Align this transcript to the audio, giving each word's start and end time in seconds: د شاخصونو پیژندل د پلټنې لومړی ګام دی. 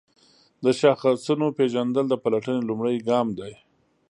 د 0.63 0.65
شاخصونو 0.79 1.47
پیژندل 1.57 2.05
د 2.09 2.15
پلټنې 2.23 2.61
لومړی 2.69 2.95
ګام 3.09 3.27
دی. 3.39 3.53